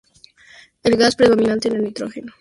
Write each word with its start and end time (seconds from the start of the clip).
El 0.81 0.97
gas 0.97 1.15
predominante 1.15 1.67
es 1.67 1.75
el 1.75 1.83
nitrógeno. 1.83 2.29